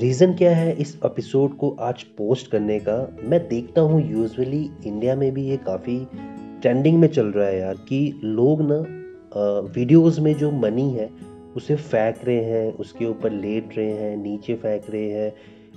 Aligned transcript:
Reason 0.00 0.32
क्या 0.32 0.50
है 0.56 0.72
इस 0.72 0.94
एपिसोड 1.06 1.56
को 1.56 1.68
आज 1.80 2.02
पोस्ट 2.18 2.50
करने 2.50 2.78
का? 2.80 3.16
मैं 3.22 3.40
देखता 3.48 3.80
हूँ 3.80 4.00
यूजुअली 4.10 4.60
इंडिया 4.86 5.16
में 5.16 5.32
भी 5.34 5.46
ये 5.46 5.56
काफ़ी 5.56 5.96
ट्रेंडिंग 6.62 6.98
में 6.98 7.08
चल 7.08 7.26
रहा 7.26 7.46
है 7.46 7.58
यार 7.60 7.74
कि 7.88 8.20
लोग 8.24 8.60
ना 8.62 8.76
वीडियोस 9.74 10.18
में 10.18 10.32
जो 10.34 10.50
मनी 10.50 10.88
है, 10.90 11.08
उसे 11.56 11.76
फेंक 11.76 12.16
रहे 12.24 12.44
हैं, 12.44 12.72
उसके 12.72 13.06
ऊपर 13.06 13.32
लेट 13.32 13.76
रहे 13.78 13.90
हैं, 13.92 14.16
नीचे 14.16 14.54
फेंक 14.54 14.82
रहे 14.90 15.10
हैं 15.10 15.32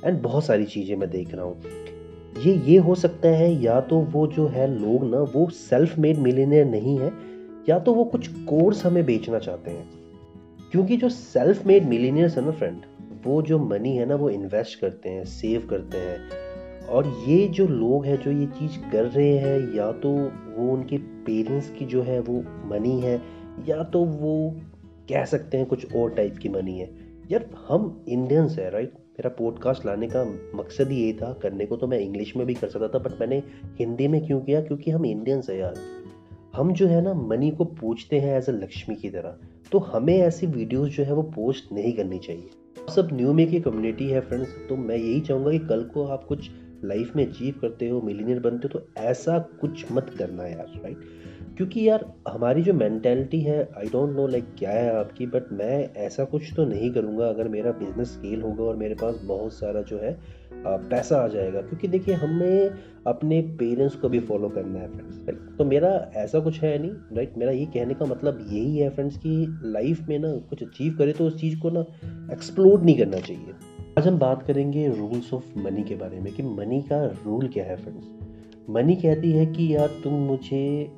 एंड 0.05 0.21
बहुत 0.21 0.45
सारी 0.45 0.65
चीज़ें 0.65 0.95
मैं 0.95 1.09
देख 1.09 1.33
रहा 1.35 1.45
हूँ। 1.45 1.61
ये 2.45 2.53
ये 2.65 2.77
हो 2.77 2.95
सकता 2.95 3.29
है 3.29 3.51
या 3.63 3.79
तो 3.81 3.99
वो 4.11 4.27
जो 4.27 4.47
है 4.47 4.67
लोग 4.79 5.09
ना, 5.11 5.21
वो 5.21 5.49
सेल्फ 5.49 5.97
मेड 5.99 6.19
मिलीनियर 6.19 6.65
नहीं 6.65 6.97
है, 6.99 7.11
या 7.69 7.79
तो 7.79 7.93
वो 7.93 8.03
कुछ 8.03 8.27
कोर्स 8.27 8.85
हमें 8.85 9.05
बेचना 9.05 9.39
चाहते 9.39 9.71
हैं। 9.71 9.89
क्योंकि 10.71 10.97
जो 10.97 11.09
सेल्फ 11.09 11.65
मेड 11.67 11.87
मिलीनियर्स 11.87 12.37
है 12.37 12.45
ना 12.45 12.51
फ्रेंड 12.51 12.81
वो 13.25 13.41
जो 13.41 13.59
मनी 13.59 13.95
है 13.97 14.05
ना, 14.05 14.15
वो 14.15 14.29
इन्वेस्ट 14.29 14.79
करते 14.79 15.09
हैं 15.09 15.25
सेव 15.25 15.67
करते 15.69 15.97
हैं। 15.97 16.19
और 16.85 17.07
ये 17.27 17.47
जो 17.47 17.67
लोग 17.67 18.05
हैं, 18.05 18.21
जो 18.21 18.31
ये 18.31 18.45
चीज़ 18.45 18.91
कर 18.91 19.05
रहे 19.05 19.37
हैं, 19.37 19.73
या 19.75 19.91
तो 19.91 20.09
वो 20.57 20.73
उनके 20.73 20.97
पेरेंट्स 20.97 21.69
की 21.69 21.85
जो 21.85 22.03
है, 22.03 22.19
वो 22.19 22.43
मनी 22.65 22.99
है, 22.99 23.21
या 23.67 23.83
तो 23.83 24.05
वो 24.05 24.55
कह 25.09 25.25
सकते 25.25 25.57
हैं 25.57 25.65
कुछ 25.65 25.95
और 25.95 26.09
टाइप 26.09 26.37
की 26.37 26.49
मनी 26.49 26.79
है। 26.79 26.91
यार, 27.31 27.49
हम 27.69 28.05
इंडियंस 28.07 28.59
है 28.59 28.69
राइट 28.69 28.93
मेरा 28.93 29.29
पॉडकास्ट 29.29 29.85
लाने 29.85 30.07
का 30.07 30.23
मकसद 30.55 30.87
ही 30.87 31.03
ये 31.03 31.13
था, 31.13 31.33
करने 31.33 31.65
को 31.65 31.77
तो 31.77 31.87
मैं 31.87 31.99
इंग्लिश 31.99 32.37
में 32.37 32.47
भी 32.47 32.53
कर 32.53 32.67
सकता 32.67 32.87
था 32.87 32.99
बट 32.99 33.21
मैंने 33.21 33.43
हिंदी 33.79 34.07
में 34.07 34.25
क्यों 34.25 34.41
किया? 34.41 34.61
क्योंकि 34.61 34.91
हम 34.91 35.05
इंडियंस 35.05 35.49
है 35.49 35.57
यार। 35.57 35.73
हम 36.55 36.73
जो 36.73 36.87
है 36.87 37.01
ना 37.01 37.13
मनी 37.13 37.51
को 37.51 37.65
पूछते 37.65 38.19
हैं 38.19 38.37
एज 38.37 38.49
अ 38.49 38.51
लक्ष्मी 38.51 38.95
की 38.95 39.09
तरह। 39.09 39.37
तो 39.71 39.79
हमें 39.79 40.17
ऐसी 40.17 40.47
वीडियोस 40.47 40.89
जो 40.89 41.03
है, 41.03 41.13
वो 41.13 41.21
पोस्ट 41.21 41.71
नहीं 41.71 41.93
करनी 41.93 42.19
चाहिए। 42.19 42.49
सब 42.89 43.09
न्यू 43.13 43.33
में 43.33 43.51
की 43.51 43.59
कम्युनिटी 43.59 44.07
है 44.07 44.21
फ्रेंड्स 44.21 44.49
तो 44.69 44.75
मैं 44.75 44.95
यही 44.95 45.21
चाहूँगा 45.21 45.51
कि 45.51 45.59
कल 45.59 45.83
को 45.83 46.05
आप 46.05 46.23
कुछ 46.23 46.49
लाइफ 46.85 47.15
में 47.15 47.27
अचीव 47.27 47.55
करते 47.61 47.89
हो 47.89 48.01
मिलीनियर 48.01 48.39
बनते 48.39 48.67
हो 48.67 48.79
तो 48.79 49.01
ऐसा 49.01 49.39
कुछ 49.39 49.91
मत 49.91 50.15
करना 50.17 50.47
यार 50.47 50.65
राइट 50.83 50.97
क्योंकि 51.57 51.89
यार, 51.89 52.13
हमारी 52.27 52.63
जो 52.63 52.73
मैंटेलिटी 52.73 53.41
है 53.41 53.69
आई 53.77 53.85
डोंट 53.85 54.15
नो 54.15 54.27
लाइक 54.27 54.45
क्या 54.59 54.71
है 54.71 54.95
आपकी 54.95 55.25
बट 55.25 55.51
मैं 55.51 55.93
ऐसा 55.93 56.23
कुछ 56.23 56.53
तो 56.55 56.65
नहीं 56.65 56.91
करूँगा 56.91 57.27
अगर 57.27 57.47
मेरा 57.47 57.71
बिज़नेस 57.71 58.07
स्केल 58.07 58.41
होगा 58.41 58.63
और 58.63 58.75
मेरे 58.75 58.95
पास 58.95 59.21
बहुत 59.23 59.53
सारा 59.53 59.81
जो 59.81 59.97
है 59.97 60.19
पैसा 60.67 61.17
आ 61.17 61.27
जाएगा। 61.27 61.61
क्योंकि 61.61 61.87
देखिए, 61.87 62.15
हमें 62.15 62.69
अपने 63.07 63.41
पेरेंट्स 63.59 63.95
को 63.95 64.09
भी 64.09 64.19
फॉलो 64.19 64.49
करना 64.49 64.79
है 64.79 64.87
फ्रेंड्स 64.87 65.17
राइट 65.17 65.57
तो 65.57 65.65
मेरा 65.65 65.89
ऐसा 66.15 66.39
कुछ 66.39 66.59
है 66.61 66.77
नहीं 66.79 66.91
राइट 66.91 67.37
मेरा 67.37 67.51
ये 67.51 67.65
कहने 67.65 67.93
का 67.93 68.05
मतलब 68.05 68.39
यही 68.51 68.77
है 68.77 68.89
फ्रेंड्स 68.89 69.17
कि 69.17 69.61
लाइफ 69.63 70.07
में 70.09 70.17
ना 70.19 70.33
कुछ 70.49 70.63
अचीव 70.63 70.95
करे 70.97 71.13
तो 71.13 71.27
उस 71.27 71.39
चीज़ 71.41 71.59
को 71.59 71.69
ना 71.69 71.85
एक्सप्लोर 72.33 72.81
नहीं 72.81 72.97
करना 72.97 73.19
चाहिए। 73.19 73.53
आज 73.97 74.07
हम 74.07 74.19
बात 74.19 74.43
करेंगे 74.43 74.87
रूल्स 74.89 75.33
ऑफ़ 75.33 75.57
मनी 75.57 75.83
के 75.83 75.95
बारे 75.95 76.19
में, 76.19 76.33
कि 76.33 76.43
मनी 76.43 76.81
का 76.81 77.05
रूल 77.25 77.47
क्या 77.47 77.65
है 77.65 77.75
फ्रेंड्स 77.75 78.07
मनी 78.69 78.95
कहती 78.95 79.31
है 79.31 79.45
कि 79.45 79.75
यार 79.75 79.89
तुम 80.03 80.13
मुझे 80.13 80.91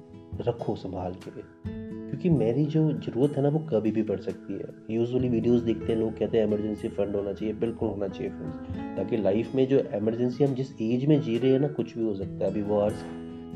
रखो, 0.47 0.75
संभाल 0.75 1.14
के। 1.14 1.83
क्योंकि 2.23 2.39
मेरी 2.39 2.66
जो 2.66 2.81
ज़रूरत 2.93 3.38
है 3.38 3.41
ना, 3.43 3.49
वो 3.49 3.59
कभी 3.69 3.91
भी 3.91 4.02
पड़ 4.03 4.19
सकती 4.19 4.53
है। 4.53 4.67
यूजुअली 4.91 5.29
वीडियोस 5.29 5.61
देखते 5.61 5.91
हैं, 5.93 5.99
लोग 5.99 6.17
कहते 6.19 6.38
हैं 6.38 6.45
इमरजेंसी 6.47 6.88
फंड 6.89 7.16
होना 7.16 7.33
चाहिए, 7.33 7.53
बिल्कुल 7.55 7.89
होना 7.89 8.07
चाहिए 8.07 8.29
फ्रेंड्स 8.29 8.97
ताकि 8.97 9.17
लाइफ 9.17 9.55
में 9.55 9.67
जो 9.67 9.79
इमरजेंसी 9.95 10.44
हम 10.44 10.53
जिस 10.55 10.71
एज 10.81 11.05
में 11.05 11.19
जी 11.21 11.38
रहे 11.38 11.51
हैं 11.51 11.59
ना, 11.59 11.67
कुछ 11.69 11.97
भी 11.97 12.03
हो 12.03 12.16
सकता 12.16 12.45
है। 12.45 12.51
अभी 12.51 12.61
वॉर्स 12.63 13.03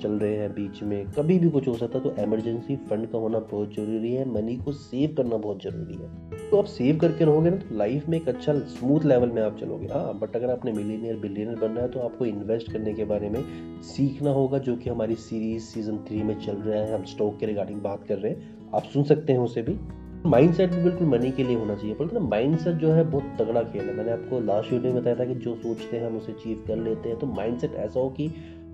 चल 0.01 0.11
रहे 0.11 0.35
हैं 0.37 0.49
बीच 0.53 0.81
में, 0.83 1.05
कभी 1.11 1.37
भी 1.39 1.49
कुछ 1.49 1.67
हो 1.67 1.73
सकता 1.75 1.97
है 1.97 2.03
तो 2.03 2.23
इमरजेंसी 2.23 2.75
फंड 2.89 3.07
का 3.11 3.17
होना 3.17 3.39
बहुत 3.51 3.73
ज़रूरी 3.75 4.11
है। 4.13 4.29
मनी 4.31 4.55
को 4.55 4.71
सेव 4.71 5.13
करना 5.17 5.37
बहुत 5.37 5.63
ज़रूरी 5.63 5.95
है। 5.95 6.49
तो 6.49 6.57
आप 6.57 6.65
सेव 6.65 6.97
करके 6.97 7.25
रहोगे 7.25 7.49
ना 7.49 7.55
तो 7.57 7.75
लाइफ 7.77 8.07
में 8.09 8.17
एक 8.17 8.27
अच्छा 8.29 8.53
स्मूथ 8.75 9.05
लेवल 9.05 9.29
में 9.29 9.41
आप 9.41 9.57
चलोगे। 9.59 9.87
हाँ 9.87 10.13
बट 10.19 10.35
अगर 10.35 10.49
आपने 10.49 10.71
मिलीनियर 10.71 11.15
बिलियनियर 11.15 11.59
बनना 11.59 11.81
है 11.81 11.87
तो 11.87 11.99
आपको 11.99 12.25
इन्वेस्ट 12.25 12.71
करने 12.71 12.93
के 12.93 13.05
बारे 13.05 13.29
में 13.29 13.41
सीखना 13.85 14.31
होगा, 14.31 14.57
जो 14.57 14.75
कि 14.75 14.89
हमारी 14.89 15.15
सीरीज़ 15.15 15.63
सीज़न 15.63 15.97
थ्री 16.07 16.21
में 16.23 16.39
चल 16.39 16.55
रहा 16.57 16.79
है। 16.79 16.93
हम 16.93 17.03
स्टॉक 17.05 17.39
के 17.39 17.45
रिगार्डिंग 17.45 17.81
बात 17.81 18.03
कर 18.03 18.17
रहे 18.17 18.31
हैं। 18.31 18.56
आप 18.75 18.83
सुन 18.83 19.03
सकते 19.03 19.33
हैं 19.33 19.39
उसे 19.39 19.61
भी। 19.61 19.77
माइंड 20.25 20.53
सेट 20.53 20.69
भी 20.69 20.81
बिल्कुल 20.83 21.07
मनी 21.07 21.31
के 21.31 21.43
लिए 21.43 21.55
होना 21.55 21.75
चाहिए। 21.75 21.95
बोलते 21.95 22.15
ना 22.15 22.27
माइंड 22.27 22.57
सेट 22.57 22.75
जो 22.75 22.91
है 22.91 23.03
बहुत 23.03 23.35
तगड़ा 23.39 23.63
खेल 23.63 23.81
है। 23.81 23.95
मैंने 23.95 24.11
आपको 24.11 24.39
लास्ट 24.39 24.71
वीडियो 24.71 24.93
में 24.93 25.01
बताया 25.01 25.15
था 25.15 25.25
कि 25.25 25.35
जो 25.35 25.55
सोचते 25.55 25.97
हैं, 25.97 26.05
हम 26.07 26.17
उसे 26.17 26.31
अचीव 26.31 26.63
कर 26.67 26.77
लेते 26.77 27.09
हैं। 27.09 27.19
तो 27.19 27.27
माइंड 27.27 27.57
सेट 27.59 27.75
ऐसा 27.75 27.99
हो 27.99 28.09
कि 28.09 28.27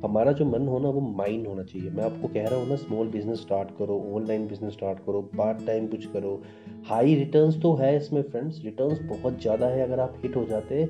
हमारा 0.03 0.31
जो 0.31 0.45
मन 0.45 0.67
हो 0.67 0.79
ना, 0.79 0.89
वो 0.89 1.01
माइंड 1.17 1.47
होना 1.47 1.63
चाहिए। 1.63 1.89
मैं 1.89 2.03
आपको 2.03 2.27
कह 2.27 2.47
रहा 2.47 2.59
हूँ 2.59 2.67
ना 2.69 2.75
स्मॉल 2.75 3.07
बिज़नेस 3.07 3.41
स्टार्ट 3.41 3.69
करो 3.77 3.99
ऑनलाइन 4.15 4.47
बिज़नेस 4.47 4.73
स्टार्ट 4.73 4.99
करो 4.99 5.21
पार्ट 5.37 5.65
टाइम 5.67 5.87
कुछ 5.87 6.05
करो। 6.05 6.41
हाई 6.85 7.15
रिटर्न्स 7.15 7.61
तो 7.61 7.73
है 7.75 7.95
इसमें 7.97 8.21
फ्रेंड्स 8.21 8.61
रिटर्न्स 8.65 9.01
बहुत 9.09 9.41
ज़्यादा 9.41 9.67
है 9.67 9.83
अगर 9.83 9.99
आप 9.99 10.19
हिट 10.23 10.35
हो 10.35 10.45
जाते। 10.45 10.87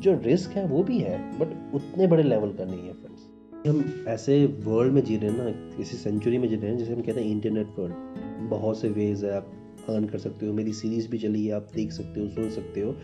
जो 0.00 0.14
रिस्क 0.24 0.50
है, 0.50 0.66
वो 0.66 0.82
भी 0.82 0.98
है 0.98 1.18
बट 1.38 1.74
उतने 1.74 2.06
बड़े 2.06 2.22
लेवल 2.22 2.52
का 2.52 2.64
नहीं 2.64 2.86
है 2.86 2.92
फ्रेंड्स 2.92 3.30
हम 3.66 4.04
ऐसे 4.08 4.44
वर्ल्ड 4.64 4.92
में 4.92 5.02
जी 5.04 5.16
रहे 5.16 5.30
हैं 5.30 5.44
ना 5.44 5.76
किसी 5.76 5.96
सेंचुरी 5.96 6.38
में 6.38 6.48
जी 6.48 6.56
रहे 6.56 6.70
हैं, 6.70 6.78
जैसे 6.78 6.92
हम 6.92 7.02
कहते 7.02 7.20
हैं 7.20 7.30
इंटरनेट 7.30 7.78
वर्ल्ड 7.78 8.13
बहुत 8.40 8.80
से 8.80 8.88
वेज 8.88 9.24
है, 9.24 9.36
आप 9.36 9.52
अर्न 9.88 10.04
कर 10.04 10.18
सकते 10.18 10.46
हो। 10.46 10.52
मेरी 10.52 10.72
सीरीज़ 10.72 11.08
भी 11.08 11.18
चली 11.18 11.46
है, 11.46 11.54
आप 11.54 11.68
देख 11.74 11.92
सकते 11.92 12.20
हो, 12.20 12.28
सुन 12.28 12.50
सकते 12.50 12.80
हो। 12.80 12.96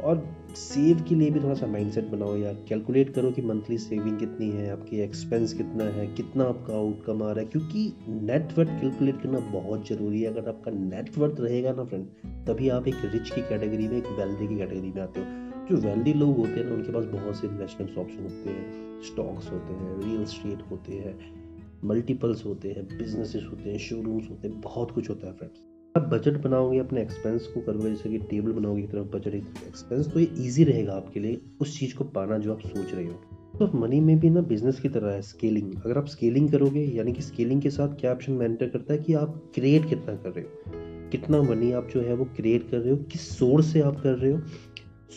और 0.00 0.36
सेव 0.54 1.04
के 1.08 1.14
लिए 1.14 1.30
भी 1.30 1.40
थोड़ा 1.40 1.54
सा 1.54 1.66
माइंडसेट 1.66 2.04
बनाओ 2.04 2.36
या 2.36 2.52
कैलकुलेट 2.52 3.14
करो 3.14 3.30
कि 3.30 3.42
मंथली 3.42 3.78
सेविंग 3.78 4.18
कितनी 4.18 4.50
है, 4.50 4.72
आपकी 4.72 5.00
एक्सपेंस 5.00 5.54
कितना 5.54 5.84
है, 5.84 6.06
कितना 6.06 6.44
आपका 6.44 6.74
आउटकम 6.74 7.22
आ 7.22 7.32
रहा 7.32 7.40
है। 7.40 7.44
क्योंकि 7.44 7.92
नेटवर्थ 8.08 8.68
कैलकुलेट 8.68 9.22
करना 9.22 9.38
बहुत 9.38 9.88
ज़रूरी 9.88 10.22
है। 10.22 10.36
अगर 10.36 10.48
आपका 10.48 10.70
नेटवर्थ 10.70 11.40
रहेगा 11.40 11.72
ना 11.72 11.84
फ्रेंड 11.84 12.06
तभी 12.46 12.68
आप 12.68 12.88
एक 12.88 12.94
रिच 13.04 13.30
की 13.30 13.40
कैटेगरी 13.40 13.88
में, 13.88 13.96
एक 13.96 14.06
वेल्दी 14.06 14.48
की 14.48 14.56
कैटेगरी 14.56 14.92
में 14.92 15.02
आते 15.02 15.20
हो। 15.20 15.26
जो 15.70 15.76
वेल्दी 15.76 16.12
लोग 16.12 16.36
होते 16.36 16.52
हैं 16.52 16.64
ना, 16.64 16.74
उनके 16.74 16.92
पास 16.92 17.04
बहुत 17.04 17.36
से 17.36 17.46
इन्वेस्टमेंट्स 17.46 17.98
ऑप्शन 17.98 18.22
होते 18.22 18.50
हैं 18.50 18.72
स्टॉक्स 19.02 19.52
होते 19.52 19.72
हैं 19.72 20.04
रियल 20.04 20.24
स्टेट 20.24 20.58
होते 20.70 20.92
हैं। 20.92 21.41
मल्टीपल्स 21.84 22.44
होते 22.44 22.68
हैं 22.68 22.84
बिजनेसेस 22.98 23.46
होते 23.50 23.70
हैं 23.70 23.78
शोरूम्स 23.78 24.30
होते 24.30 24.48
हैं, 24.48 24.60
बहुत 24.60 24.90
कुछ 24.90 25.10
होता 25.10 25.26
है 25.26 25.32
फ्रेंड्स 25.32 25.60
आप 25.96 26.02
बजट 26.02 26.36
बनाओगे, 26.42 26.78
अपने 26.78 27.02
एक्सपेंस 27.02 27.46
को 27.46 27.60
करोगे 27.60 27.90
जैसे 27.90 28.10
कि 28.10 28.18
टेबल 28.18 28.52
बनाओगे 28.52 28.82
तरफ़ 28.82 29.06
बजट 29.06 29.34
एक्सपेंस 29.34 30.12
तो 30.12 30.20
ये 30.20 30.28
ईजी 30.38 30.64
रहेगा 30.64 30.92
आपके 30.92 31.20
लिए 31.20 31.40
उस 31.60 31.78
चीज़ 31.78 31.94
को 31.94 32.04
पाना 32.04 32.38
जो 32.38 32.52
आप 32.52 32.60
सोच 32.60 32.94
रहे 32.94 33.04
हो। 33.04 33.12
तो 33.58 33.78
मनी 33.78 34.00
में 34.00 34.18
भी 34.20 34.30
ना 34.30 34.40
बिज़नेस 34.40 34.80
की 34.80 34.88
तरह 34.88 35.10
है 35.10 35.22
स्केलिंग 35.22 35.72
अगर 35.84 35.98
आप 35.98 36.06
स्केलिंग 36.06 36.50
करोगे, 36.52 36.80
यानी 36.80 37.12
कि 37.12 37.22
स्केलिंग 37.22 37.62
के 37.62 37.70
साथ 37.70 37.96
क्या 37.96 38.12
ऑप्शन 38.12 38.32
मैंटर 38.32 38.68
करता 38.68 38.94
है 38.94 38.98
कि 38.98 39.14
आप 39.14 39.52
क्रिएट 39.54 39.88
कितना 39.88 40.14
कर 40.14 40.30
रहे 40.30 40.44
हो। 40.44 41.10
कितना 41.10 41.42
मनी 41.42 41.72
आप 41.72 41.88
जो 41.94 42.00
है 42.00 42.14
वो 42.14 42.24
क्रिएट 42.24 42.70
कर 42.70 42.78
रहे 42.78 42.90
हो, 42.90 42.96
किस 42.96 43.38
सोर्स 43.38 43.66
से 43.66 43.80
आप 43.80 44.00
कर 44.00 44.12
रहे 44.12 44.32
हो। 44.32 44.40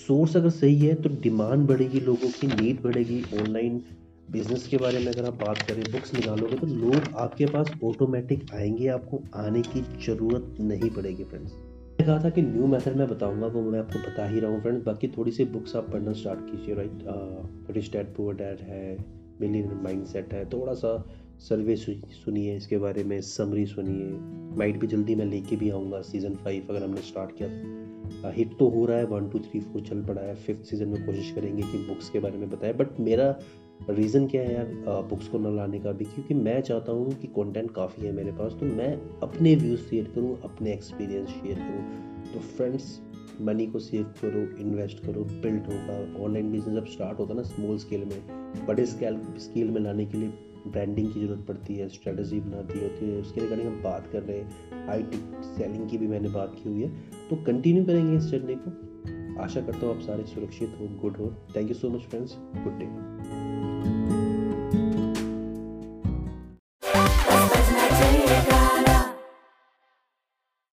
सोर्स 0.08 0.38
अगर 0.38 0.50
सही 0.50 0.78
है 0.78 0.96
तो 0.96 1.10
डिमांड 1.10 1.68
बढ़ेगी 1.68 2.00
लोगों 2.00 2.30
की 2.30 2.48
नीड 2.48 2.82
बढ़ेगी 2.82 3.24
ऑनलाइन 3.42 3.82
बिज़नेस 4.28 4.68
के 4.68 4.78
बारे 4.78 5.00
में 5.00 5.08
अगर 5.08 5.26
आप 5.26 5.34
बात 5.36 5.64
करें, 5.64 5.84
बुक्स 5.84 6.14
निकालोगे 6.14 6.58
तो 6.58 6.68
लोग 6.68 7.14
आपके 7.18 7.46
पास 7.48 7.72
ऑटोमेटिक 7.84 8.54
आएँगे, 8.54 8.88
आपको 8.90 9.22
आने 9.36 9.62
की 9.64 9.82
ज़रूरत 10.06 10.56
नहीं 10.62 10.90
पड़ेगी 10.92 11.24
फ्रेंड्स 11.24 11.52
मैंने 11.52 12.06
कहा 12.06 12.24
था 12.24 12.30
कि 12.30 12.42
न्यू 12.42 12.68
मेथड 12.68 12.96
मैं 12.98 13.08
बताऊँगा, 13.08 13.48
वो 13.48 13.62
मैं 13.62 13.80
आपको 13.80 14.00
बता 14.02 14.28
ही 14.30 14.40
रहा 14.40 14.52
हूँ 14.52 14.62
फ्रेंड्स 14.62 14.84
बाकी 14.86 15.08
थोड़ी 15.08 15.32
सी 15.32 15.46
बुक्स 15.48 15.76
आप 15.76 15.92
पढ़ना 15.92 16.14
स्टार्ट 16.14 16.40
कीजिए 16.50 16.76
right 16.76 17.70
rich 17.72 17.92
dad 17.92 18.14
poor 18.16 18.36
dad 18.36 18.62
है 18.62 18.98
मिलियन 19.42 19.80
माइंड 19.84 20.04
सेट 20.06 20.34
है। 20.34 20.44
थोड़ा 20.50 20.74
सा 20.74 20.98
सर्वे 21.40 21.76
सुनिए, 21.76 22.56
इसके 22.56 22.78
बारे 22.78 23.04
में 23.04 23.20
समरी 23.22 23.66
सुनिए। 23.66 24.12
माइट 24.58 24.78
भी 24.80 24.88
जल्दी 24.88 25.16
मैं 25.16 25.26
लेके 25.26 25.56
भी 25.56 25.70
आऊँगा 25.70 26.02
सीज़न 26.02 26.36
फाइव 26.36 26.68
अगर 26.70 26.84
हमने 26.84 27.02
स्टार्ट 27.04 27.38
किया। 27.38 28.32
हिट 28.32 28.58
तो 28.60 28.68
हो 28.70 28.86
रहा 28.86 28.98
है 28.98 29.06
वन 29.06 29.28
टू 29.30 29.40
थ्री 29.40 29.60
फोर 29.62 29.82
चल 29.82 30.04
पड़ा 30.04 30.22
है। 30.22 30.36
फिफ्थ 30.38 30.66
सीज़न 30.66 30.88
में 30.90 31.06
कोशिश 31.06 31.32
करेंगे 31.32 31.62
कि 31.62 31.78
बुक्स 31.88 32.10
के 32.10 32.20
बारे 32.20 32.38
में 32.38 32.50
बताएँ। 32.50 32.74
बट 32.74 33.00
मेरा 33.00 33.32
रीज़न 33.80 34.28
क्या 34.28 34.42
है 34.42 34.54
यार 34.54 35.02
बुक्स 35.10 35.28
को 35.28 35.38
न 35.40 35.56
लाने 35.56 35.80
का 35.80 35.92
भी? 35.92 36.06
क्योंकि 36.06 36.34
मैं 36.34 36.60
चाहता 36.62 36.92
हूँ 36.92 37.12
कि 37.12 37.28
कंटेंट 37.30 37.72
काफ़ी 37.72 38.06
है 38.06 38.12
मेरे 38.12 38.32
पास 38.32 38.56
तो 38.60 38.66
मैं 38.68 38.94
अपने 39.24 39.56
व्यूज़ 39.56 39.82
शेयर 39.82 40.12
करूँ, 40.16 40.38
अपने 40.44 40.74
एक्सपीरियंस 40.74 41.28
शेयर 41.30 41.60
करूँ। 41.60 42.34
तो 42.34 42.40
फ्रेंड्स 42.48 43.00
मनी 43.42 43.66
को 43.68 43.80
सेव 43.80 44.04
करो 44.22 44.42
इन्वेस्ट 44.62 45.06
करो 45.06 45.24
बिल्ड 45.24 45.66
होगा। 45.66 46.24
ऑनलाइन 46.26 46.52
बिज़नेस 46.52 46.76
जब 46.76 46.86
स्टार्ट 46.86 47.20
होता 47.20 47.34
है 47.34 47.38
ना 47.38 47.44
स्मॉल 47.44 47.78
स्केल 47.78 48.06
में, 48.06 48.66
बड़े 48.68 48.86
स्केल 48.86 49.20
स्केल 49.40 49.72
में 49.72 49.82
लाने 49.82 50.06
के 50.06 50.18
लिए 50.18 50.30
ब्रांडिंग 50.68 51.12
की 51.14 51.20
ज़रूरत 51.20 51.46
पड़ती 51.48 51.76
है 51.76 51.88
स्ट्रेटजी 51.90 52.40
बनाती 52.40 52.80
होती 52.80 53.10
है, 53.10 53.20
उसके 53.22 53.42
रिगार्डिंग 53.42 53.68
हम 53.70 53.82
बात 53.84 54.08
कर 54.12 54.24
रहे 54.24 54.38
हैं। 54.38 54.88
आई 54.90 55.04
टी 55.04 55.18
सेलिंग 55.48 55.90
की 55.90 55.98
भी 55.98 56.08
मैंने 56.08 56.30
बात 56.30 56.56
की 56.56 56.70
हुई 56.70 56.82
है। 56.82 56.90
तो 57.30 57.44
कंटिन्यू 57.46 57.86
करेंगे 57.86 58.18
इस 58.18 58.24
जर्नी 58.24 58.56
को। 58.58 59.42
आशा 59.44 59.62
करता 59.62 59.86
हूँ 59.86 59.96
आप 59.96 60.02
सारे 60.02 60.24
सुरक्षित 60.26 60.78
हो 60.80 60.88
गुड 61.02 61.18
हो। 61.18 61.32
Thank 61.56 61.70
you 61.70 61.76
so 61.76 61.90
much 61.90 62.02
friends 62.02 62.38
good 62.56 62.80
day 62.80 62.86